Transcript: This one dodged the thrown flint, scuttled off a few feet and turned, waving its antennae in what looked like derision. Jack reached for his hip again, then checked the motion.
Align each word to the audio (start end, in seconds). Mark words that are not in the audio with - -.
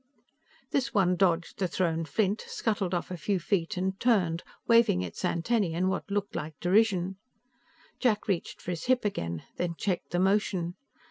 This 0.71 0.95
one 0.95 1.15
dodged 1.15 1.59
the 1.59 1.67
thrown 1.67 2.05
flint, 2.05 2.41
scuttled 2.47 2.91
off 2.95 3.11
a 3.11 3.17
few 3.17 3.39
feet 3.39 3.77
and 3.77 3.99
turned, 3.99 4.41
waving 4.67 5.03
its 5.03 5.23
antennae 5.23 5.75
in 5.75 5.89
what 5.89 6.09
looked 6.09 6.35
like 6.35 6.59
derision. 6.59 7.17
Jack 7.99 8.27
reached 8.27 8.63
for 8.63 8.71
his 8.71 8.85
hip 8.85 9.05
again, 9.05 9.43
then 9.57 9.75
checked 9.77 10.09
the 10.09 10.17
motion. 10.17 10.73